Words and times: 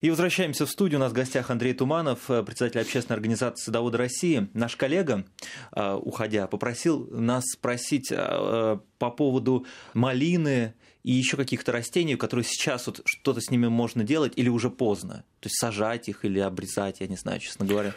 И 0.00 0.10
возвращаемся 0.10 0.64
в 0.64 0.70
студию. 0.70 1.00
У 1.00 1.02
нас 1.02 1.10
в 1.10 1.14
гостях 1.14 1.50
Андрей 1.50 1.74
Туманов, 1.74 2.30
э, 2.30 2.44
председатель 2.44 2.80
общественной 2.80 3.16
организации 3.16 3.64
«Садоводы 3.64 3.98
России». 3.98 4.48
Наш 4.54 4.76
коллега, 4.76 5.24
э, 5.74 5.94
уходя, 5.94 6.46
попросил 6.46 7.08
нас 7.10 7.42
спросить 7.52 8.12
э, 8.12 8.78
по 8.98 9.10
поводу 9.10 9.66
малины 9.94 10.74
и 11.02 11.10
еще 11.10 11.36
каких-то 11.36 11.72
растений, 11.72 12.14
которые 12.14 12.44
сейчас 12.44 12.86
вот 12.86 13.00
что-то 13.06 13.40
с 13.40 13.50
ними 13.50 13.66
можно 13.66 14.04
делать 14.04 14.34
или 14.36 14.48
уже 14.48 14.70
поздно. 14.70 15.24
То 15.40 15.48
есть 15.48 15.58
сажать 15.58 16.08
их 16.08 16.24
или 16.24 16.38
обрезать, 16.38 17.00
я 17.00 17.08
не 17.08 17.16
знаю, 17.16 17.40
честно 17.40 17.66
говоря. 17.66 17.92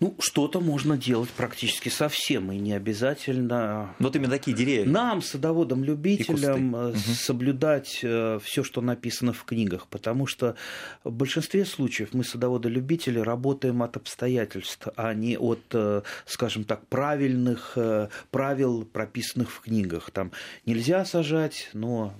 Ну, 0.00 0.16
что-то 0.18 0.60
можно 0.60 0.96
делать 0.96 1.30
практически 1.30 1.90
совсем, 1.90 2.50
и 2.52 2.56
не 2.56 2.72
обязательно... 2.72 3.94
Вот 3.98 4.16
именно 4.16 4.30
такие 4.30 4.56
деревья. 4.56 4.90
Нам, 4.90 5.20
садоводам-любителям, 5.20 6.74
угу. 6.74 6.96
соблюдать 6.96 7.88
все, 7.88 8.64
что 8.64 8.80
написано 8.80 9.34
в 9.34 9.44
книгах, 9.44 9.86
потому 9.88 10.26
что 10.26 10.56
в 11.04 11.12
большинстве 11.12 11.64
случаев 11.66 12.10
мы, 12.12 12.24
садоводы-любители, 12.24 13.18
работаем 13.18 13.82
от 13.82 13.96
обстоятельств, 13.96 14.88
а 14.96 15.12
не 15.12 15.36
от, 15.36 15.60
э, 15.72 16.02
скажем 16.24 16.64
так, 16.64 16.86
правильных 16.86 17.72
э, 17.76 18.08
правил, 18.30 18.84
прописанных 18.84 19.50
в 19.50 19.60
книгах. 19.60 20.10
Там 20.10 20.32
нельзя 20.64 21.04
сажать, 21.04 21.68
но 21.74 22.14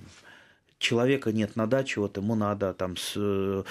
человека 0.81 1.31
нет 1.31 1.55
на 1.55 1.67
даче, 1.67 2.01
вот 2.01 2.17
ему 2.17 2.35
надо 2.35 2.73
там 2.73 2.97
с, 2.97 3.13
э, 3.15 3.63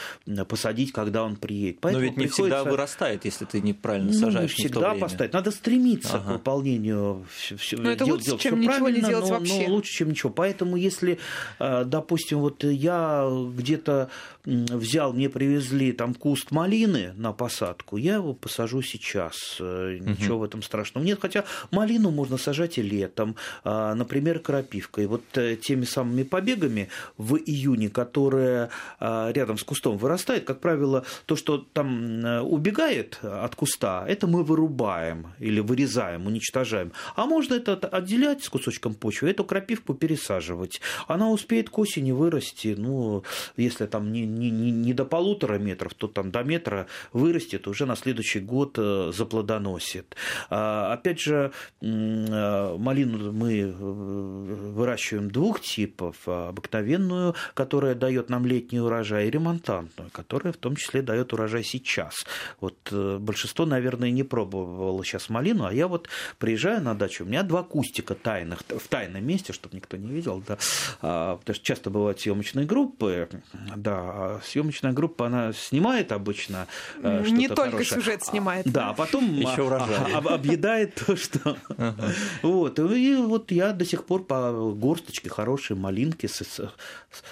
посадить, 0.48 0.92
когда 0.92 1.24
он 1.24 1.36
приедет. 1.36 1.80
Поэтому 1.80 2.00
Но 2.00 2.09
ведь 2.09 2.16
не 2.16 2.27
приходится... 2.27 2.59
всегда 2.59 2.70
вырастает, 2.70 3.24
если 3.24 3.45
ты 3.45 3.60
неправильно 3.60 4.12
сажаешь. 4.12 4.55
Ну, 4.56 4.62
не 4.62 4.69
всегда 4.69 4.95
поставить. 4.95 5.33
Надо 5.33 5.50
стремиться 5.50 6.16
ага. 6.16 6.24
к 6.24 6.33
выполнению. 6.34 7.27
Но 7.73 7.91
это 7.91 8.05
лучше, 8.05 8.24
делать 8.24 8.41
чем 8.41 8.60
ничего 8.60 8.88
не 8.88 9.00
делать 9.00 9.28
но, 9.28 9.38
вообще. 9.38 9.69
Но 9.69 9.74
лучше, 9.74 9.92
чем 9.92 10.10
ничего. 10.10 10.30
Поэтому 10.30 10.77
если, 10.77 11.19
э, 11.59 11.84
допустим, 11.84 12.38
вот 12.38 12.64
я 12.64 13.28
где-то 13.55 14.08
взял, 14.45 15.12
мне 15.12 15.28
привезли 15.28 15.92
там 15.92 16.14
куст 16.14 16.50
малины 16.50 17.12
на 17.16 17.33
посадку, 17.33 17.97
я 17.98 18.14
его 18.14 18.33
посажу 18.33 18.80
сейчас. 18.83 19.56
Э, 19.58 19.98
ничего 20.00 20.36
угу. 20.36 20.44
в 20.44 20.44
этом 20.44 20.62
страшного 20.62 21.05
нет. 21.05 21.19
Хотя 21.20 21.44
малину 21.70 22.11
можно 22.11 22.38
сажать 22.38 22.78
и 22.78 22.83
летом, 22.83 23.36
например, 23.64 24.38
крапивкой. 24.38 25.06
Вот 25.06 25.22
теми 25.61 25.84
самыми 25.84 26.22
побегами 26.22 26.88
в 27.17 27.37
июне, 27.37 27.89
которая 27.89 28.70
а, 28.98 29.31
рядом 29.33 29.59
с 29.59 29.65
кустом 29.65 29.97
вырастает, 29.97 30.45
как 30.45 30.61
правило, 30.61 31.05
то, 31.27 31.37
что 31.37 31.59
там 31.59 32.25
э, 32.25 32.41
убегает 32.41 33.19
от 33.23 33.55
куста, 33.55 34.05
это 34.06 34.27
мы 34.27 34.43
вырубаем 34.43 35.28
или 35.39 35.61
вырезаем, 35.61 36.27
уничтожаем. 36.27 36.93
А 37.17 37.27
можно 37.27 37.55
это 37.55 37.75
отделять 37.75 38.45
с 38.45 38.48
кусочком 38.48 38.95
почвы, 38.95 39.31
эту 39.31 39.45
крапивку 39.45 39.95
пересаживать. 39.95 40.81
Она 41.06 41.31
успеет 41.31 41.71
к 41.71 41.78
осени 41.78 42.12
вырасти, 42.12 42.75
ну, 42.77 43.25
если 43.56 43.87
там 43.87 44.12
не, 44.12 44.27
не, 44.27 44.51
не 44.51 44.93
до 44.93 45.05
полутора 45.05 45.59
метров, 45.59 45.95
то 45.95 46.09
там 46.09 46.31
до 46.31 46.43
метра 46.43 46.87
вырастет, 47.12 47.69
уже 47.69 47.87
на 47.87 47.97
следующий 47.97 48.41
год 48.41 48.75
э, 48.78 49.12
заплодоносит. 49.15 50.17
А, 50.48 50.93
опять 50.93 51.21
же, 51.21 51.53
э, 51.81 52.77
малину 52.78 53.33
мы 53.33 53.73
выращиваем 53.73 55.31
двух 55.31 55.61
типов, 55.61 56.17
обыкновенную 56.27 56.89
обыкновенную, 56.91 57.34
которая 57.55 57.94
дает 57.94 58.30
нам 58.30 58.46
летний 58.46 58.80
урожай, 58.80 59.28
и 59.28 59.30
ремонтантную, 59.30 60.10
которая 60.10 60.52
в 60.52 60.56
том 60.56 60.77
числе 60.77 61.02
дает 61.02 61.32
урожай 61.32 61.64
сейчас. 61.64 62.24
Вот 62.60 62.77
э, 62.91 63.19
большинство, 63.19 63.66
наверное, 63.66 64.10
не 64.10 64.22
пробовало 64.22 65.05
сейчас 65.05 65.28
малину, 65.28 65.64
а 65.64 65.72
я 65.72 65.88
вот 65.88 66.08
приезжаю 66.38 66.82
на 66.82 66.94
дачу, 66.94 67.24
у 67.24 67.27
меня 67.27 67.42
два 67.42 67.62
кустика 67.62 68.14
тайных, 68.14 68.60
в 68.69 68.88
тайном 68.88 69.24
месте, 69.24 69.52
чтобы 69.52 69.77
никто 69.77 69.97
не 69.97 70.08
видел, 70.08 70.42
да, 70.47 70.58
а, 71.02 71.36
потому 71.36 71.55
что 71.55 71.64
часто 71.64 71.91
бывают 71.91 72.20
съемочные 72.20 72.66
группы, 72.66 73.28
да, 73.77 73.98
а 73.98 74.41
съемочная 74.44 74.92
группа, 74.92 75.27
она 75.27 75.52
снимает 75.52 76.12
обычно 76.12 76.66
э, 77.02 77.25
Не 77.28 77.48
только 77.48 77.70
хорошее. 77.70 78.00
сюжет 78.00 78.22
снимает. 78.22 78.66
Да, 78.66 78.91
а 78.91 78.94
потом 78.94 79.32
Еще 79.32 79.62
урожай. 79.62 80.12
объедает 80.12 80.94
то, 80.94 81.16
что... 81.16 81.56
Вот, 82.42 82.78
и 82.78 83.16
вот 83.16 83.50
я 83.52 83.72
до 83.72 83.84
сих 83.84 84.04
пор 84.04 84.25
по 84.25 84.53
горсточке 84.75 85.28
хорошей 85.28 85.76
малинки 85.76 86.26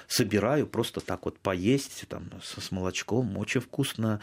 собираю 0.07 0.67
просто 0.67 1.01
так 1.01 1.25
вот 1.25 1.39
поесть 1.39 2.05
там, 2.09 2.31
с, 2.43 2.71
молочком, 2.71 3.37
очень 3.39 3.61
вкусно. 3.61 4.21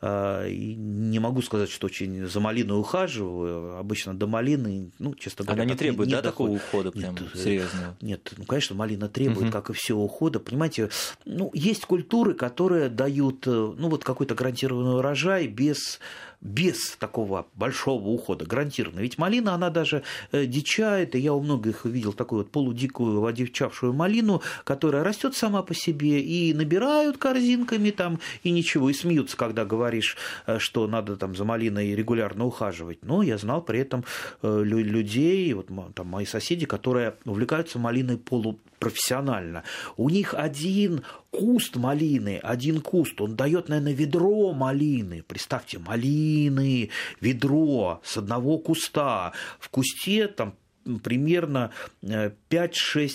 А, 0.00 0.46
и 0.46 0.74
не 0.74 1.18
могу 1.18 1.42
сказать, 1.42 1.70
что 1.70 1.86
очень 1.86 2.26
за 2.26 2.40
малиной 2.40 2.78
ухаживаю. 2.78 3.76
Обычно 3.78 4.14
до 4.14 4.26
малины, 4.26 4.90
ну, 4.98 5.14
честно 5.14 5.44
говоря... 5.44 5.62
Она 5.62 5.72
не 5.72 5.76
требует, 5.76 6.08
не, 6.08 6.14
не 6.14 6.22
да, 6.22 6.30
такого 6.30 6.50
ухода 6.50 6.90
прям 6.90 7.14
нет, 7.14 7.22
э, 7.34 7.38
серьезного? 7.38 7.96
Нет, 8.00 8.32
ну, 8.36 8.44
конечно, 8.44 8.76
малина 8.76 9.08
требует, 9.08 9.46
угу. 9.46 9.52
как 9.52 9.70
и 9.70 9.72
все 9.72 9.94
ухода. 9.94 10.40
Понимаете, 10.40 10.90
ну, 11.24 11.50
есть 11.54 11.86
культуры, 11.86 12.34
которые 12.34 12.88
дают, 12.88 13.46
э, 13.46 13.50
ну, 13.50 13.88
вот 13.88 14.04
какой-то 14.04 14.34
гарантированный 14.34 14.96
урожай 14.96 15.46
без 15.46 16.00
без 16.40 16.96
такого 16.96 17.46
большого 17.54 18.08
ухода, 18.08 18.44
гарантированно. 18.44 19.00
Ведь 19.00 19.18
малина, 19.18 19.54
она 19.54 19.70
даже 19.70 20.02
э, 20.30 20.46
дичает, 20.46 21.14
и 21.14 21.18
я 21.18 21.34
у 21.34 21.40
многих 21.40 21.84
видел 21.84 22.12
такую 22.12 22.42
вот 22.42 22.50
полудикую 22.50 23.24
одичавшую 23.24 23.92
малину, 23.92 24.42
которая 24.64 25.02
растет 25.02 25.34
сама 25.36 25.62
по 25.62 25.74
себе, 25.74 26.20
и 26.20 26.54
набирают 26.54 27.18
корзинками 27.18 27.90
там, 27.90 28.20
и 28.44 28.50
ничего, 28.50 28.88
и 28.88 28.94
смеются, 28.94 29.36
когда 29.36 29.64
говоришь, 29.64 30.16
э, 30.46 30.58
что 30.58 30.86
надо 30.86 31.16
там 31.16 31.34
за 31.34 31.44
малиной 31.44 31.94
регулярно 31.94 32.46
ухаживать. 32.46 32.98
Но 33.02 33.22
я 33.22 33.36
знал 33.38 33.60
при 33.62 33.80
этом 33.80 34.04
э, 34.42 34.62
людей, 34.64 35.52
вот 35.54 35.68
там 35.94 36.06
мои 36.06 36.24
соседи, 36.24 36.66
которые 36.66 37.16
увлекаются 37.24 37.78
малиной 37.78 38.16
полу 38.16 38.58
профессионально. 38.78 39.64
У 39.96 40.10
них 40.10 40.34
один 40.34 41.02
куст 41.30 41.76
малины, 41.76 42.38
один 42.42 42.80
куст, 42.80 43.20
он 43.20 43.36
дает, 43.36 43.68
наверное, 43.68 43.92
ведро 43.92 44.52
малины. 44.52 45.22
Представьте, 45.26 45.78
малины, 45.78 46.90
ведро 47.20 48.00
с 48.04 48.16
одного 48.16 48.58
куста. 48.58 49.32
В 49.58 49.68
кусте 49.68 50.28
там 50.28 50.54
примерно 51.02 51.72
5-6 52.02 52.32
э, 52.50 53.08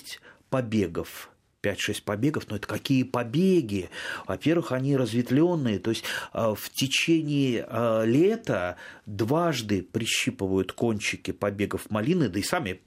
побегов 0.50 1.30
5-6 1.64 2.04
побегов, 2.04 2.50
но 2.50 2.58
это 2.58 2.68
какие 2.68 3.04
побеги? 3.04 3.90
Во-первых, 4.28 4.74
они 4.74 4.98
разветвленные, 4.98 5.80
то 5.80 5.92
есть 5.92 6.04
э, 6.34 6.54
в 6.56 6.70
течение 6.70 7.66
э, 7.68 8.06
лета 8.06 8.76
дважды 9.06 9.82
прищипывают 9.82 10.74
кончики 10.74 11.32
побегов 11.32 11.90
малины, 11.90 12.28
да 12.28 12.40
и 12.40 12.44
сами 12.44 12.82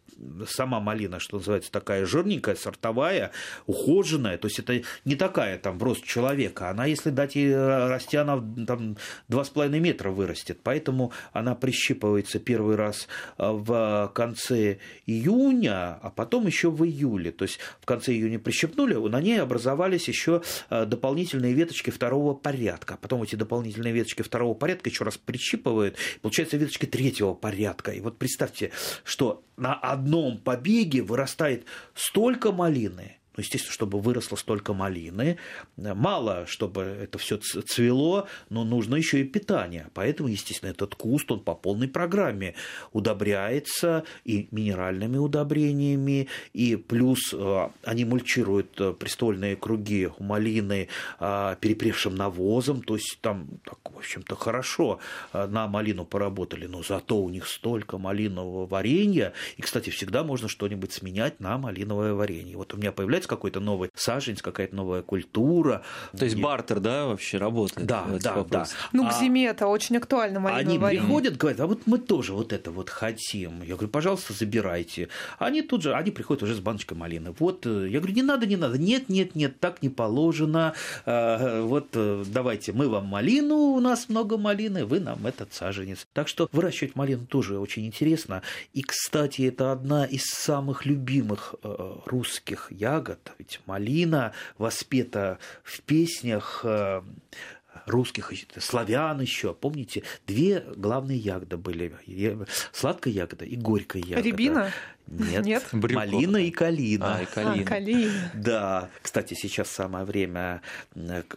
сама 0.48 0.80
малина, 0.80 1.18
что 1.20 1.38
называется, 1.38 1.70
такая 1.70 2.06
жирненькая, 2.06 2.54
сортовая, 2.54 3.32
ухоженная, 3.66 4.38
то 4.38 4.48
есть 4.48 4.58
это 4.58 4.82
не 5.04 5.16
такая 5.16 5.58
там 5.58 5.78
рост 5.78 6.04
человека, 6.04 6.70
она, 6.70 6.86
если 6.86 7.10
дать 7.10 7.36
ей 7.36 7.54
расти, 7.54 8.16
она 8.16 8.36
там 8.66 8.96
2,5 9.28 9.68
метра 9.78 10.10
вырастет, 10.10 10.60
поэтому 10.62 11.12
она 11.32 11.54
прищипывается 11.54 12.38
первый 12.38 12.76
раз 12.76 13.08
э, 13.38 13.48
в 13.48 14.10
конце 14.14 14.78
июня, 15.06 15.94
а 15.94 16.10
потом 16.10 16.46
еще 16.46 16.70
в 16.70 16.84
июле, 16.84 17.32
то 17.32 17.44
есть 17.44 17.58
в 17.80 17.86
конце 17.86 18.12
июня 18.12 18.38
прищипнули, 18.38 18.94
на 18.94 19.20
ней 19.20 19.40
образовались 19.40 20.08
еще 20.08 20.42
э, 20.70 20.86
дополнительные 20.86 21.52
веточки 21.52 21.90
второго 21.90 22.34
порядка, 22.34 22.94
а 22.94 22.96
потом 22.96 23.22
эти 23.22 23.36
дополнительные 23.36 23.92
веточки 23.92 24.22
второго 24.22 24.54
порядка 24.54 24.88
еще 24.88 25.04
раз 25.04 25.16
прищипывают, 25.16 25.96
получается 26.22 26.56
веточки 26.56 26.86
третьего 26.86 27.34
порядка, 27.34 27.92
и 27.92 28.00
вот 28.00 28.18
представьте, 28.18 28.70
что 29.04 29.42
на 29.56 29.74
одном 30.06 30.38
побеге 30.38 31.02
вырастает 31.02 31.64
столько 31.94 32.52
малины, 32.52 33.15
ну, 33.36 33.42
естественно, 33.42 33.72
чтобы 33.72 34.00
выросло 34.00 34.36
столько 34.36 34.72
малины, 34.72 35.38
мало, 35.76 36.46
чтобы 36.46 36.82
это 36.82 37.18
все 37.18 37.36
цвело, 37.36 38.28
но 38.48 38.64
нужно 38.64 38.96
еще 38.96 39.20
и 39.20 39.24
питание. 39.24 39.88
Поэтому, 39.94 40.28
естественно, 40.28 40.70
этот 40.70 40.94
куст, 40.94 41.30
он 41.30 41.40
по 41.40 41.54
полной 41.54 41.88
программе 41.88 42.54
удобряется 42.92 44.04
и 44.24 44.48
минеральными 44.50 45.18
удобрениями, 45.18 46.28
и 46.52 46.76
плюс 46.76 47.32
э, 47.32 47.68
они 47.84 48.04
мульчируют 48.04 48.80
э, 48.80 48.92
приствольные 48.92 49.56
круги 49.56 50.08
у 50.18 50.22
малины 50.22 50.88
э, 51.20 51.56
перепревшим 51.60 52.14
навозом, 52.14 52.82
то 52.82 52.96
есть 52.96 53.18
там, 53.20 53.48
так, 53.64 53.78
в 53.92 53.98
общем-то, 53.98 54.36
хорошо 54.36 54.98
на 55.32 55.66
малину 55.66 56.04
поработали, 56.04 56.66
но 56.66 56.82
зато 56.82 57.16
у 57.16 57.28
них 57.28 57.46
столько 57.46 57.98
малинового 57.98 58.66
варенья, 58.66 59.32
и, 59.56 59.62
кстати, 59.62 59.90
всегда 59.90 60.24
можно 60.24 60.48
что-нибудь 60.48 60.92
сменять 60.92 61.40
на 61.40 61.58
малиновое 61.58 62.14
варенье. 62.14 62.56
Вот 62.56 62.74
у 62.74 62.76
меня 62.76 62.92
появляется 62.92 63.25
появляется 63.26 63.28
какой-то 63.28 63.60
новый 63.60 63.90
саженец, 63.94 64.42
какая-то 64.42 64.74
новая 64.74 65.02
культура. 65.02 65.82
То 66.16 66.24
есть 66.24 66.36
и... 66.36 66.40
бартер, 66.40 66.80
да, 66.80 67.06
вообще 67.06 67.38
работает? 67.38 67.86
Да, 67.86 68.06
да, 68.22 68.44
да. 68.48 68.66
Ну, 68.92 69.04
к 69.04 69.10
а 69.10 69.20
зиме 69.20 69.46
это 69.46 69.66
очень 69.66 69.96
актуально, 69.96 70.38
Они 70.54 70.78
варенье. 70.78 71.02
приходят, 71.02 71.36
говорят, 71.36 71.60
а 71.60 71.66
вот 71.66 71.82
мы 71.86 71.98
тоже 71.98 72.32
вот 72.32 72.52
это 72.52 72.70
вот 72.70 72.90
хотим. 72.90 73.62
Я 73.62 73.74
говорю, 73.74 73.88
пожалуйста, 73.88 74.32
забирайте. 74.32 75.08
Они 75.38 75.62
тут 75.62 75.82
же, 75.82 75.94
они 75.94 76.10
приходят 76.10 76.42
уже 76.42 76.54
с 76.54 76.60
баночкой 76.60 76.96
малины. 76.96 77.34
Вот, 77.38 77.66
э, 77.66 77.88
я 77.88 77.98
говорю, 77.98 78.14
не 78.14 78.22
надо, 78.22 78.46
не 78.46 78.56
надо. 78.56 78.78
Нет, 78.78 79.08
нет, 79.08 79.34
нет, 79.34 79.60
так 79.60 79.82
не 79.82 79.88
положено. 79.88 80.74
А, 81.04 81.62
вот 81.62 81.88
э, 81.94 82.24
давайте, 82.26 82.72
мы 82.72 82.88
вам 82.88 83.06
малину, 83.06 83.56
у 83.56 83.80
нас 83.80 84.08
много 84.08 84.38
малины, 84.38 84.84
вы 84.84 85.00
нам 85.00 85.26
этот 85.26 85.52
саженец. 85.52 86.06
Так 86.12 86.28
что 86.28 86.48
выращивать 86.52 86.96
малину 86.96 87.26
тоже 87.26 87.58
очень 87.58 87.86
интересно. 87.86 88.42
И, 88.72 88.82
кстати, 88.82 89.42
это 89.42 89.72
одна 89.72 90.04
из 90.04 90.24
самых 90.24 90.86
любимых 90.86 91.54
э, 91.62 91.96
русских 92.06 92.70
ягод 92.70 93.15
ягод. 93.16 93.32
Ведь 93.38 93.60
малина 93.66 94.32
воспета 94.58 95.38
в 95.62 95.80
песнях 95.82 96.60
э, 96.64 97.02
русских, 97.86 98.32
славян 98.58 99.20
еще. 99.20 99.54
Помните, 99.54 100.02
две 100.26 100.60
главные 100.76 101.18
ягоды 101.18 101.56
были. 101.56 101.92
Сладкая 102.72 103.12
ягода 103.12 103.44
и 103.44 103.56
горькая 103.56 104.02
ягода. 104.02 104.22
Рябина? 104.22 104.72
Нет, 105.08 105.44
Нет? 105.44 105.72
малина 105.72 106.38
и 106.38 106.50
калина. 106.50 107.16
А, 107.16 107.22
и 107.22 107.26
калина. 107.26 107.62
А, 107.62 107.64
калина. 107.64 108.30
Да, 108.34 108.90
кстати, 109.02 109.34
сейчас 109.34 109.70
самое 109.70 110.04
время, 110.04 110.62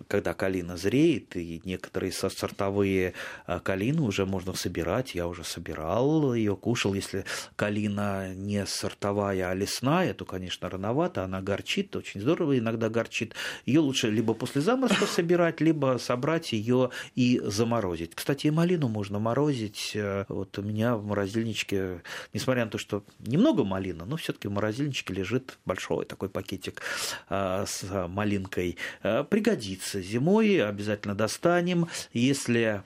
когда 0.08 0.34
калина 0.34 0.76
зреет, 0.76 1.36
и 1.36 1.62
некоторые 1.64 2.12
сортовые 2.12 3.14
а, 3.46 3.60
калины 3.60 4.02
уже 4.02 4.26
можно 4.26 4.54
собирать. 4.54 5.14
Я 5.14 5.28
уже 5.28 5.44
собирал 5.44 6.34
ее, 6.34 6.56
кушал. 6.56 6.96
Если 6.96 7.26
калина 7.56 8.34
не 8.34 8.66
сортовая, 8.66 9.50
а 9.50 9.54
лесная, 9.54 10.14
то, 10.16 10.26
конечно, 10.26 10.70
рановато. 10.70 11.24
Она 11.24 11.42
горчит, 11.42 11.96
очень 11.96 12.22
здорово 12.22 12.58
иногда 12.58 12.90
горчит. 12.90 13.36
Ее 13.66 13.82
лучше 13.82 14.10
либо 14.10 14.34
после 14.34 14.62
заморозка 14.62 15.06
собирать, 15.06 15.62
либо 15.62 15.98
собрать 16.00 16.54
ее 16.54 16.90
и 17.16 17.40
заморозить. 17.44 18.16
Кстати, 18.16 18.48
и 18.48 18.52
малину 18.52 18.88
можно 18.88 19.20
морозить. 19.20 19.96
Вот 20.28 20.58
у 20.58 20.62
меня 20.64 20.96
в 20.96 21.06
морозильничке, 21.06 22.02
несмотря 22.34 22.66
на 22.66 22.72
то, 22.72 22.80
что 22.80 23.04
немного 23.20 23.59
много 23.60 23.70
малина, 23.70 24.06
но 24.06 24.16
все-таки 24.16 24.48
в 24.48 24.52
морозильничке 24.52 25.14
лежит 25.14 25.58
большой 25.66 26.06
такой 26.06 26.30
пакетик 26.30 26.82
а, 27.30 27.66
с 27.66 27.84
малинкой. 28.08 28.78
А, 29.04 29.24
пригодится 29.24 30.02
зимой, 30.02 30.64
обязательно 30.64 31.16
достанем. 31.16 31.88
Если 32.14 32.84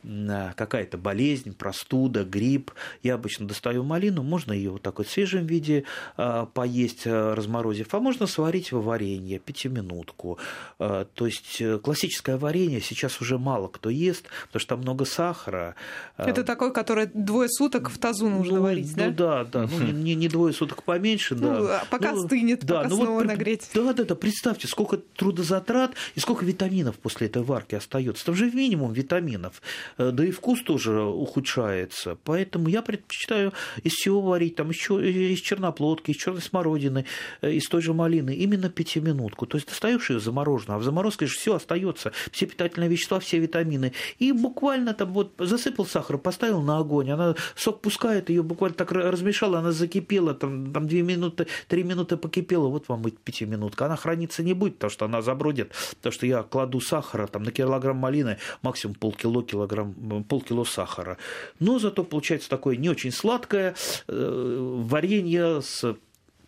какая-то 0.55 0.97
болезнь, 0.97 1.53
простуда, 1.53 2.23
грипп, 2.23 2.71
я 3.03 3.15
обычно 3.15 3.47
достаю 3.47 3.83
малину, 3.83 4.23
можно 4.23 4.53
ее 4.53 4.71
вот 4.71 4.81
так 4.81 4.97
вот 4.97 5.07
в 5.07 5.11
свежем 5.11 5.45
виде 5.45 5.83
а, 6.17 6.45
поесть, 6.45 7.05
разморозив, 7.05 7.93
а 7.93 7.99
можно 7.99 8.27
сварить 8.27 8.71
в 8.71 8.81
варенье, 8.81 9.39
пятиминутку. 9.39 10.37
То 10.77 11.25
есть 11.25 11.61
э, 11.61 11.79
классическое 11.79 12.37
варенье 12.37 12.81
сейчас 12.81 13.21
уже 13.21 13.37
мало 13.37 13.67
кто 13.67 13.89
ест, 13.89 14.25
потому 14.47 14.59
что 14.59 14.69
там 14.69 14.79
много 14.81 15.05
сахара. 15.05 15.75
Это 16.17 16.43
такой, 16.43 16.73
который 16.73 17.07
двое 17.07 17.49
суток 17.49 17.89
в 17.89 17.97
тазу 17.97 18.29
нужно 18.29 18.57
ну, 18.57 18.63
варить, 18.63 18.95
да? 18.95 19.05
Ну 19.05 19.13
да, 19.13 19.43
да. 19.45 19.67
Ну, 19.71 19.91
не, 19.91 20.15
не 20.15 20.27
двое 20.27 20.53
суток 20.53 20.62
суток 20.63 20.83
поменьше, 20.83 21.35
ну, 21.35 21.65
да. 21.67 21.83
Пока 21.89 22.13
ну, 22.13 22.25
стынет, 22.25 22.65
да, 22.65 22.77
пока 22.77 22.89
ну, 22.89 22.95
снова 22.95 23.11
вот, 23.11 23.25
нагреть. 23.25 23.69
Да, 23.73 23.93
да, 23.93 24.03
да. 24.03 24.15
Представьте, 24.15 24.67
сколько 24.67 24.97
трудозатрат 24.97 25.93
и 26.15 26.19
сколько 26.19 26.45
витаминов 26.45 26.97
после 26.97 27.27
этой 27.27 27.43
варки 27.43 27.75
остается. 27.75 28.25
Там 28.25 28.35
же 28.35 28.49
минимум 28.51 28.93
витаминов. 28.93 29.61
Э, 29.97 30.11
да 30.11 30.25
и 30.25 30.31
вкус 30.31 30.63
тоже 30.63 31.01
ухудшается. 31.01 32.17
Поэтому 32.23 32.69
я 32.69 32.81
предпочитаю 32.81 33.53
из 33.83 33.93
всего 33.93 34.21
варить. 34.21 34.55
Там 34.55 34.69
еще 34.69 34.95
из 35.03 35.39
черноплодки, 35.39 36.11
из 36.11 36.17
черной 36.17 36.41
смородины, 36.41 37.05
э, 37.41 37.51
из 37.51 37.67
той 37.67 37.81
же 37.81 37.93
малины. 37.93 38.33
Именно 38.35 38.69
пятиминутку. 38.69 39.45
То 39.45 39.57
есть 39.57 39.67
достаешь 39.67 40.09
ее 40.09 40.19
замороженную, 40.19 40.77
а 40.77 40.79
в 40.79 40.83
заморозке 40.83 41.25
же 41.25 41.33
все 41.33 41.55
остается. 41.55 42.13
Все 42.31 42.45
питательные 42.45 42.89
вещества, 42.89 43.19
все 43.19 43.39
витамины. 43.39 43.93
И 44.19 44.31
буквально 44.31 44.93
там 44.93 45.11
вот 45.13 45.33
засыпал 45.37 45.85
сахар, 45.85 46.17
поставил 46.17 46.61
на 46.61 46.77
огонь, 46.77 47.11
она 47.11 47.35
сок 47.55 47.81
пускает, 47.81 48.29
ее 48.29 48.43
буквально 48.43 48.75
так 48.75 48.91
размешала, 48.91 49.59
она 49.59 49.71
закипела, 49.71 50.33
там 50.33 50.52
там, 50.73 50.87
две 50.87 51.01
минуты, 51.01 51.47
три 51.67 51.83
минуты 51.83 52.17
покипела, 52.17 52.67
вот 52.67 52.87
вам 52.89 53.07
и 53.07 53.11
пятиминутка. 53.11 53.85
Она 53.85 53.95
храниться 53.95 54.43
не 54.43 54.53
будет, 54.53 54.75
потому 54.75 54.91
что 54.91 55.05
она 55.05 55.21
забродит, 55.21 55.73
потому 55.95 56.13
что 56.13 56.25
я 56.25 56.43
кладу 56.43 56.79
сахара 56.79 57.27
там, 57.27 57.43
на 57.43 57.51
килограмм 57.51 57.97
малины, 57.97 58.37
максимум 58.61 58.95
полкило, 58.95 59.43
килограмм, 59.43 60.23
полкило 60.23 60.63
сахара. 60.63 61.17
Но 61.59 61.79
зато 61.79 62.03
получается 62.03 62.49
такое 62.49 62.75
не 62.77 62.89
очень 62.89 63.11
сладкое 63.11 63.75
э, 64.07 64.77
варенье 64.83 65.61
с 65.61 65.95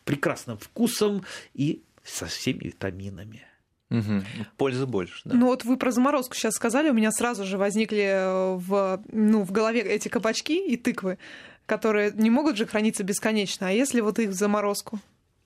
прекрасным 0.04 0.58
вкусом 0.58 1.25
и 1.54 1.81
со 2.04 2.28
всеми 2.28 2.66
витаминами. 2.66 3.44
Угу. 3.92 4.24
Пользы 4.58 4.86
больше. 4.86 5.22
Да. 5.25 5.36
Ну 5.36 5.48
вот 5.48 5.63
вы 5.63 5.78
про 5.78 5.92
заморозку 5.92 6.36
сейчас 6.36 6.56
сказали, 6.56 6.90
у 6.90 6.94
меня 6.94 7.12
сразу 7.12 7.46
же 7.46 7.58
возникли 7.58 8.04
э, 8.04 8.56
в, 8.56 9.04
ну, 9.12 9.44
в 9.44 9.51
голове 9.51 9.81
эти 9.81 10.08
кабачки 10.08 10.58
и 10.58 10.75
тыквы 10.75 11.18
которые 11.66 12.12
не 12.16 12.30
могут 12.30 12.58
же 12.58 12.66
храниться 12.66 13.04
бесконечно, 13.04 13.68
а 13.68 13.72
если 13.72 14.02
вот 14.02 14.20
их 14.20 14.30
в 14.30 14.34
заморозку? 14.34 15.00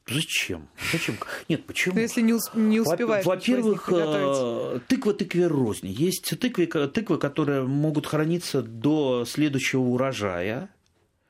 Зачем? 0.07 0.67
Зачем? 0.91 1.17
Нет, 1.49 1.65
почему? 1.65 1.95
Ну, 1.95 2.01
если 2.01 2.21
не, 2.21 2.33
усп- 2.33 2.57
не 2.59 2.79
успеваешь. 2.79 3.25
Во-первых, 3.25 3.89
э, 3.93 4.79
тыква 4.87 5.13
тыкве 5.13 5.45
рознь. 5.47 5.87
Есть 5.87 6.33
тыквы, 6.39 6.65
тыквы, 6.65 7.19
которые 7.19 7.63
могут 7.63 8.07
храниться 8.07 8.61
до 8.63 9.25
следующего 9.25 9.81
урожая. 9.81 10.69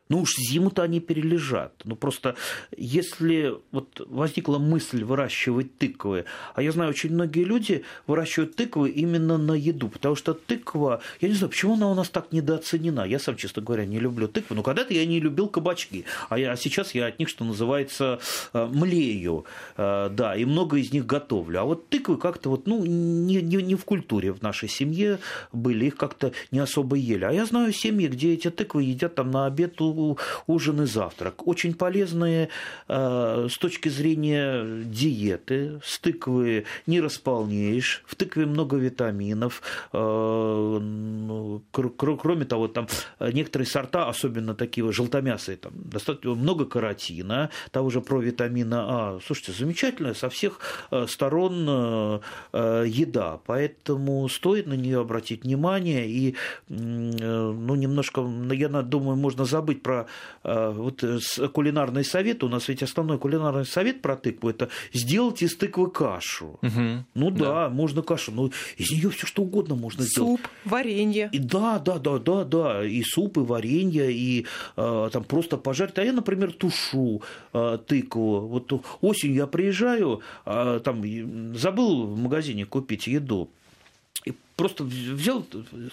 Ну 0.09 0.21
уж 0.21 0.35
зиму-то 0.37 0.81
они 0.81 0.99
перележат. 0.99 1.73
Ну 1.83 1.95
просто 1.95 2.35
если 2.75 3.53
вот 3.71 4.01
возникла 4.07 4.57
мысль 4.57 5.03
выращивать 5.03 5.77
тыквы, 5.77 6.25
а 6.55 6.63
я 6.63 6.71
знаю, 6.71 6.89
очень 6.89 7.13
многие 7.13 7.43
люди 7.43 7.83
выращивают 8.07 8.55
тыквы 8.55 8.89
именно 8.89 9.37
на 9.37 9.53
еду, 9.53 9.87
потому 9.87 10.15
что 10.15 10.33
тыква, 10.33 11.01
я 11.21 11.29
не 11.29 11.35
знаю, 11.35 11.51
почему 11.51 11.75
она 11.75 11.91
у 11.91 11.93
нас 11.93 12.09
так 12.09 12.31
недооценена. 12.31 13.01
Я 13.01 13.19
сам, 13.19 13.35
честно 13.35 13.61
говоря, 13.61 13.85
не 13.85 13.99
люблю 13.99 14.27
тыквы, 14.27 14.55
но 14.55 14.63
когда-то 14.63 14.95
я 14.95 15.05
не 15.05 15.19
любил 15.19 15.47
кабачки, 15.47 16.05
а, 16.29 16.39
я, 16.39 16.53
а 16.53 16.57
сейчас 16.57 16.95
я 16.95 17.05
от 17.05 17.19
них, 17.19 17.29
что 17.29 17.45
называется, 17.45 18.19
э, 18.53 18.65
млею, 18.65 19.45
э, 19.77 20.09
да, 20.11 20.35
и 20.35 20.43
много 20.43 20.77
из 20.77 20.91
них 20.91 21.05
готовлю. 21.05 21.61
А 21.61 21.65
вот 21.65 21.87
тыквы 21.89 22.17
как-то 22.17 22.49
вот, 22.49 22.65
ну, 22.65 22.83
не, 22.83 23.43
не, 23.43 23.57
не 23.57 23.75
в 23.75 23.85
культуре 23.85 24.33
в 24.33 24.41
нашей 24.41 24.69
семье 24.69 25.19
были, 25.53 25.85
их 25.85 25.97
как-то 25.97 26.31
не 26.49 26.57
особо 26.57 26.95
ели. 26.95 27.25
А 27.25 27.31
я 27.31 27.45
знаю 27.45 27.71
семьи, 27.73 28.07
где 28.07 28.33
эти 28.33 28.49
тыквы 28.49 28.83
едят 28.83 29.13
там 29.13 29.29
на 29.29 29.45
обед 29.45 29.75
ужин 30.47 30.81
и 30.81 30.85
завтрак. 30.85 31.47
Очень 31.47 31.73
полезные 31.73 32.49
э, 32.87 33.47
с 33.49 33.57
точки 33.57 33.89
зрения 33.89 34.83
диеты. 34.83 35.79
С 35.83 35.99
тыквы 35.99 36.65
не 36.87 37.01
располнеешь. 37.01 38.03
В 38.05 38.15
тыкве 38.15 38.45
много 38.45 38.77
витаминов. 38.77 39.61
Э, 39.93 40.79
ну, 40.79 41.61
кроме 41.71 42.45
того, 42.45 42.67
там 42.67 42.87
некоторые 43.19 43.67
сорта, 43.67 44.09
особенно 44.09 44.55
такие 44.55 44.89
желтомясые, 44.91 45.57
там 45.57 45.73
достаточно 45.75 46.35
много 46.35 46.65
каротина, 46.65 47.49
того 47.71 47.89
же 47.89 48.01
провитамина 48.01 48.85
А. 48.87 49.19
Слушайте, 49.25 49.51
замечательная 49.53 50.13
со 50.13 50.29
всех 50.29 50.59
э, 50.91 51.05
сторон 51.07 52.21
еда. 52.53 53.39
Поэтому 53.45 54.27
стоит 54.29 54.67
на 54.67 54.73
нее 54.73 55.01
обратить 55.01 55.43
внимание 55.43 56.09
и 56.09 56.35
ну, 56.67 57.75
немножко, 57.75 58.21
я 58.51 58.69
думаю, 58.81 59.17
можно 59.17 59.45
забыть 59.45 59.81
про 59.89 60.05
Э, 60.43 60.71
вот 60.71 61.03
э, 61.03 61.19
кулинарный 61.53 62.03
совет, 62.03 62.43
у 62.43 62.49
нас 62.49 62.67
ведь 62.69 62.83
основной 62.83 63.17
кулинарный 63.17 63.65
совет 63.65 64.01
про 64.01 64.15
тыкву 64.15 64.49
это 64.49 64.69
сделать 64.93 65.41
из 65.41 65.55
тыквы 65.55 65.91
кашу. 65.91 66.59
Угу. 66.61 67.05
Ну 67.13 67.31
да, 67.31 67.45
да, 67.45 67.69
можно 67.69 68.01
кашу, 68.01 68.31
но 68.31 68.49
из 68.77 68.91
нее 68.91 69.09
все 69.09 69.27
что 69.27 69.41
угодно 69.41 69.75
можно 69.75 70.03
суп, 70.03 70.11
сделать. 70.11 70.41
Суп, 70.41 70.49
варенье. 70.65 71.29
И 71.33 71.39
да, 71.39 71.79
да, 71.79 71.97
да, 71.97 72.19
да, 72.19 72.43
да, 72.45 72.85
и 72.85 73.03
суп, 73.03 73.37
и 73.37 73.41
варенье, 73.41 74.11
и 74.11 74.45
э, 74.77 75.09
там 75.11 75.23
просто 75.23 75.57
пожарить. 75.57 75.97
А 75.97 76.03
я, 76.03 76.13
например, 76.13 76.53
тушу 76.53 77.21
э, 77.53 77.77
тыкву. 77.85 78.39
Вот 78.47 78.71
осенью 79.01 79.35
я 79.35 79.47
приезжаю, 79.47 80.21
э, 80.45 80.79
там 80.83 81.03
забыл 81.55 82.05
в 82.05 82.17
магазине 82.17 82.65
купить 82.65 83.07
еду 83.07 83.49
просто 84.59 84.83
взял, 84.83 85.45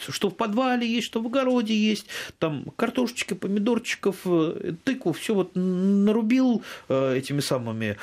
что 0.08 0.28
в 0.28 0.34
подвале 0.34 0.88
есть, 0.88 1.06
что 1.06 1.22
в 1.22 1.26
огороде 1.28 1.72
есть, 1.72 2.06
там 2.40 2.64
картошечки, 2.74 3.34
помидорчиков, 3.34 4.16
э, 4.24 4.74
тыкву, 4.82 5.12
все 5.12 5.34
вот 5.34 5.52
нарубил 5.54 6.64
э, 6.88 7.16
этими 7.16 7.38
самыми 7.38 7.96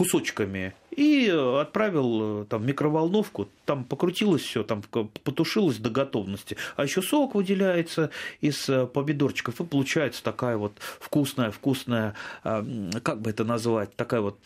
кусочками 0.00 0.72
и 0.90 1.28
отправил 1.28 2.42
э, 2.42 2.44
там, 2.46 2.66
микроволновку, 2.66 3.50
там 3.66 3.84
покрутилось 3.84 4.40
все, 4.40 4.62
там 4.62 4.82
потушилось 4.82 5.76
до 5.76 5.90
готовности. 5.90 6.56
А 6.76 6.84
еще 6.84 7.02
сок 7.02 7.34
выделяется 7.34 8.08
из 8.40 8.64
помидорчиков, 8.94 9.60
и 9.60 9.64
получается 9.64 10.22
такая 10.24 10.56
вот 10.56 10.72
вкусная, 11.00 11.50
вкусная, 11.50 12.14
как 12.42 13.20
бы 13.20 13.28
это 13.28 13.44
назвать, 13.44 13.94
такая 13.94 14.22
вот 14.22 14.38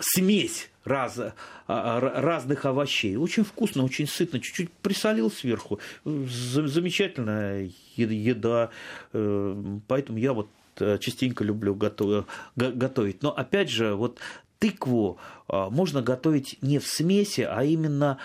смесь 0.00 0.70
раз, 0.86 1.18
а, 1.18 1.32
а, 1.66 2.00
разных 2.00 2.64
овощей. 2.64 3.16
Очень 3.16 3.44
вкусно, 3.44 3.84
очень 3.84 4.06
сытно. 4.06 4.40
Чуть-чуть 4.40 4.70
присолил 4.70 5.30
сверху. 5.30 5.80
Замечательная 6.04 7.70
еда. 7.96 8.70
Э, 9.12 9.78
поэтому 9.88 10.18
я 10.18 10.32
вот 10.32 10.48
э, 10.48 10.65
частенько 11.00 11.44
люблю 11.44 11.74
готовить. 11.74 13.22
Но 13.22 13.30
опять 13.30 13.70
же, 13.70 13.94
вот 13.94 14.18
тыкву 14.58 15.18
а, 15.48 15.70
можно 15.70 16.02
готовить 16.02 16.58
не 16.62 16.78
в 16.78 16.86
смеси, 16.86 17.42
а 17.42 17.62
именно 17.62 18.18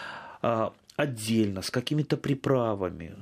отдельно, 1.01 1.61
с 1.61 1.69
какими-то 1.69 2.17
приправами. 2.17 3.13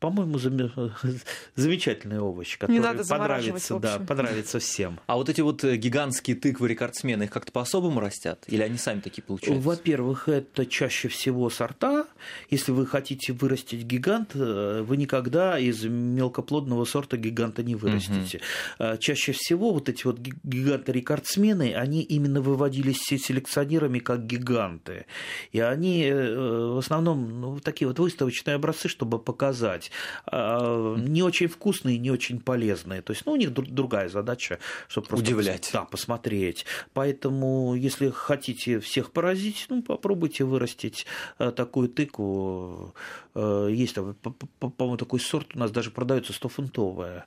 по-моему, 0.00 0.38
замечательный 1.54 2.18
овощ, 2.18 2.58
который 2.58 2.72
Не 2.72 2.80
надо 2.80 3.04
понравится, 3.04 3.78
да, 3.78 3.98
понравится 3.98 4.58
всем. 4.58 4.98
А 5.06 5.16
вот 5.16 5.28
эти 5.28 5.40
вот 5.40 5.62
э, 5.64 5.76
гигантские 5.76 6.36
тыквы-рекордсмены, 6.36 7.24
их 7.24 7.30
как-то 7.30 7.52
по-особому 7.52 8.00
растят? 8.00 8.44
Или 8.48 8.62
они 8.62 8.78
сами 8.78 9.00
такие 9.00 9.22
получаются? 9.22 9.66
Во-первых, 9.66 10.28
это 10.28 10.66
чаще 10.66 11.08
всего 11.08 11.50
сорта. 11.50 12.06
Если 12.50 12.72
вы 12.72 12.86
хотите 12.86 13.32
вырастить 13.32 13.84
гигант, 13.84 14.32
э, 14.34 14.82
вы 14.86 14.96
никогда 14.96 15.58
из 15.58 15.84
мелкоплодного 15.84 16.84
сорта 16.84 17.16
гиганта 17.16 17.62
не 17.62 17.74
вырастите. 17.74 18.40
Угу. 18.78 18.98
Чаще 18.98 19.32
всего 19.32 19.72
вот 19.72 19.88
эти 19.88 20.04
вот 20.04 20.18
гиганты-рекордсмены, 20.18 21.74
они 21.74 22.02
именно 22.02 22.40
выводились 22.40 22.98
селекционерами 22.98 23.98
как 23.98 24.26
гиганты. 24.26 25.06
И 25.52 25.60
они 25.60 26.04
э, 26.04 26.74
в 26.74 26.78
основном 26.78 27.40
ну, 27.40 27.60
такие 27.60 27.88
вот 27.88 27.98
выставочные 27.98 28.56
образцы, 28.56 28.88
чтобы 28.88 29.18
показать. 29.18 29.90
А, 30.26 30.96
не 30.96 31.22
очень 31.22 31.48
вкусные, 31.48 31.98
не 31.98 32.10
очень 32.10 32.40
полезные. 32.40 33.02
То 33.02 33.12
есть, 33.12 33.26
ну, 33.26 33.32
у 33.32 33.36
них 33.36 33.52
другая 33.52 34.08
задача, 34.08 34.58
чтобы 34.88 35.08
просто 35.08 35.26
удивлять. 35.26 35.70
Да, 35.72 35.84
посмотреть. 35.84 36.66
Поэтому, 36.92 37.74
если 37.74 38.10
хотите 38.10 38.80
всех 38.80 39.12
поразить, 39.12 39.66
ну, 39.68 39.82
попробуйте 39.82 40.44
вырастить 40.44 41.06
такую 41.38 41.88
тыкву. 41.88 42.09
Э, 42.18 43.68
есть, 43.70 43.94
по-моему, 43.94 44.96
такой 44.96 45.20
сорт 45.20 45.54
у 45.54 45.58
нас 45.58 45.70
даже 45.70 45.90
продается 45.90 46.32
100-фунтовая 46.32 47.24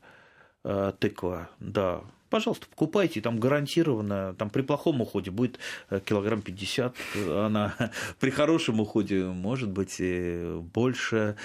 тыква, 1.00 1.50
да, 1.60 2.04
пожалуйста, 2.34 2.66
покупайте, 2.68 3.22
там 3.22 3.40
гарантированно, 3.40 4.34
там 4.34 4.50
при 4.50 4.64
плохом 4.64 5.02
уходе 5.02 5.30
будет 5.30 5.60
э, 5.92 6.00
килограмм 6.00 6.42
50, 6.42 6.96
она 7.30 7.76
при 8.20 8.32
хорошем 8.32 8.80
уходе 8.80 9.26
может 9.26 9.70
быть 9.70 10.02
больше. 10.74 11.36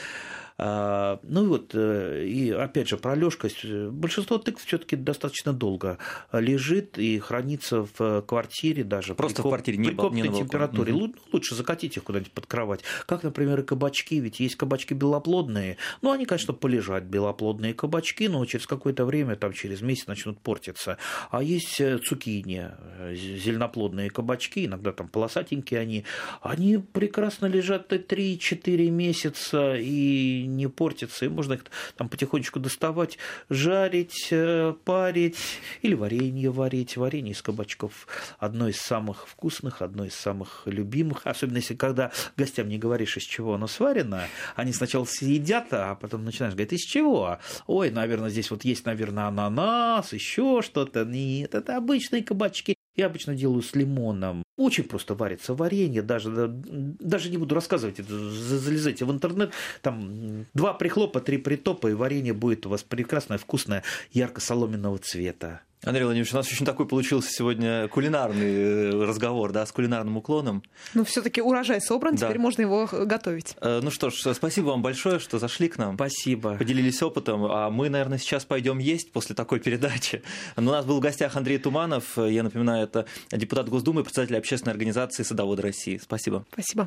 А, 0.61 1.21
ну 1.23 1.45
и 1.45 1.47
вот, 1.47 1.71
э, 1.75 2.25
и 2.27 2.51
опять 2.51 2.89
же, 2.89 2.97
про 2.97 3.15
лёжкость. 3.15 3.65
Большинство 3.65 4.39
тыкв 4.39 4.65
все 4.65 4.79
таки 4.79 4.97
достаточно 4.97 5.53
долго 5.53 5.99
лежит 6.33 6.99
и 6.99 7.21
хранится 7.21 7.87
в 7.97 8.23
квартире 8.23 8.83
даже. 8.83 9.15
Просто 9.15 9.43
при, 9.43 9.49
в 9.49 9.51
квартире, 9.51 9.79
не 9.79 9.89
При 9.91 9.95
комнатной 9.95 10.37
температуре. 10.37 10.93
Угу. 10.93 11.15
Лучше 11.33 11.55
закатить 11.55 11.97
их 11.97 12.03
куда-нибудь 12.03 12.33
под 12.33 12.47
кровать. 12.47 12.81
Как, 13.07 13.23
например, 13.23 13.61
и 13.61 13.63
кабачки. 13.63 14.19
Ведь 14.19 14.41
есть 14.41 14.57
кабачки 14.57 14.95
белоплодные. 14.95 15.77
Ну, 16.03 16.11
они, 16.11 16.27
конечно, 16.27 16.53
полежат, 16.53 17.05
белоплодные 17.05 17.73
кабачки, 17.73 18.27
но 18.27 18.45
через 18.45 18.67
какое-то 18.67 19.05
время, 19.05 19.37
там, 19.37 19.53
через 19.53 19.81
месяц 19.81 20.09
начнут 20.09 20.41
портиться. 20.41 20.99
А 21.31 21.41
есть 21.41 21.81
э, 21.81 21.99
цукини, 21.99 22.67
э, 22.99 23.15
зеленоплодные 23.15 24.11
кабачки, 24.11 24.67
иногда 24.67 24.91
там 24.91 25.09
полосатенькие 25.09 25.79
они. 25.79 26.05
Они 26.43 26.79
прекрасно 26.79 27.47
лежат 27.47 27.93
3-4 27.93 28.91
месяца 28.91 29.77
и 29.77 30.48
не 30.57 30.69
портится, 30.69 31.25
и 31.25 31.29
можно 31.29 31.55
их 31.55 31.65
там 31.97 32.09
потихонечку 32.09 32.61
доставать, 32.61 33.19
жарить, 33.49 34.29
э, 34.31 34.75
парить 34.85 35.37
или 35.83 35.95
варенье 35.95 36.51
варить. 36.51 36.97
Варенье 36.97 37.33
из 37.33 37.43
кабачков 37.43 38.07
одно 38.39 38.69
из 38.69 38.81
самых 38.81 39.29
вкусных, 39.29 39.83
одно 39.83 40.05
из 40.05 40.15
самых 40.15 40.63
любимых, 40.67 41.27
особенно 41.27 41.57
если 41.57 41.75
когда 41.75 42.11
гостям 42.37 42.69
не 42.69 42.79
говоришь, 42.79 43.17
из 43.17 43.25
чего 43.25 43.55
оно 43.55 43.67
сварено, 43.67 44.23
они 44.57 44.73
сначала 44.73 45.05
съедят, 45.05 45.67
а 45.73 45.95
потом 45.95 46.25
начинаешь 46.25 46.55
говорить, 46.55 46.73
из 46.73 46.83
чего? 46.83 47.39
Ой, 47.67 47.91
наверное, 47.91 48.31
здесь 48.31 48.51
вот 48.51 48.65
есть, 48.65 48.87
наверное, 48.87 49.25
ананас, 49.25 50.13
еще 50.13 50.63
что-то. 50.63 51.05
Нет, 51.05 51.55
это 51.55 51.77
обычные 51.77 52.23
кабачки. 52.23 52.78
Я 52.99 53.07
обычно 53.07 53.37
делаю 53.37 53.63
с 53.63 53.77
лимоном. 53.77 54.43
Очень 54.57 54.83
просто 54.83 55.15
варится 55.15 55.55
варенье, 55.55 56.03
даже, 56.03 56.49
даже 56.49 57.31
не 57.31 57.39
буду 57.39 57.55
рассказывать, 57.55 57.99
залезайте 57.99 59.05
в 59.05 59.13
интернет, 59.13 59.53
там 59.83 60.47
два 60.53 60.75
прихлопа, 60.75 61.21
три 61.21 61.39
притопа, 61.39 61.87
и 61.87 61.95
варенье 61.95 62.33
будет 62.33 62.67
у 62.67 62.71
вас 62.71 62.83
прекрасное, 62.83 63.39
вкусное, 63.39 63.85
ярко-соломенного 64.11 64.99
цвета. 64.99 65.61
Андрей 65.89 66.05
Владимирович, 66.05 66.35
у 66.35 66.37
нас 66.37 66.47
очень 66.53 66.67
такой 66.67 66.87
получился 66.87 67.31
сегодня 67.33 67.89
кулинарный 67.89 68.91
э, 68.93 69.05
разговор, 69.07 69.53
да, 69.53 69.65
с 69.65 69.73
кулинарным 69.73 70.19
уклоном. 70.19 70.63
Ну, 70.93 71.03
все-таки 71.03 71.41
урожай 71.41 71.81
собран, 71.81 72.15
да. 72.15 72.27
теперь 72.27 72.39
можно 72.39 72.61
его 72.61 72.87
готовить. 72.93 73.57
Э, 73.63 73.81
ну 73.83 73.91
что 73.91 74.11
ж, 74.11 74.35
спасибо 74.35 74.67
вам 74.67 74.83
большое, 74.83 75.19
что 75.19 75.39
зашли 75.39 75.67
к 75.71 75.79
нам. 75.79 75.95
Спасибо. 75.95 76.57
Поделились 76.57 77.03
опытом. 77.03 77.47
А 77.47 77.71
мы, 77.71 77.89
наверное, 77.89 78.19
сейчас 78.19 78.45
пойдем 78.45 78.77
есть 78.77 79.13
после 79.13 79.35
такой 79.35 79.61
передачи. 79.61 80.23
Но 80.59 80.73
у 80.73 80.75
нас 80.75 80.85
был 80.85 80.99
в 80.99 81.01
гостях 81.01 81.37
Андрей 81.37 81.57
Туманов. 81.57 82.19
Я 82.19 82.43
напоминаю, 82.43 82.85
это 82.85 83.07
депутат 83.33 83.71
Госдумы, 83.71 84.05
председатель 84.05 84.37
общественной 84.37 84.73
организации 84.73 85.23
«Садоводы 85.23 85.63
России». 85.63 85.97
Спасибо. 85.97 86.45
Спасибо. 86.53 86.87